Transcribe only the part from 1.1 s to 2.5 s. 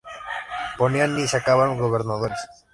y sacaban gobernadores.